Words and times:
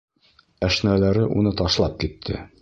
Әшнәләре 0.67 1.27
уны 1.41 1.53
ташлап 1.61 2.01
китте. 2.07 2.41